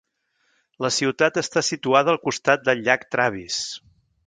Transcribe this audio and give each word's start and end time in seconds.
La 0.85 0.89
ciutat 0.95 1.37
està 1.41 1.63
situada 1.67 2.13
al 2.15 2.19
costat 2.25 2.65
del 2.71 2.83
llac 2.89 3.07
Travis. 3.17 3.63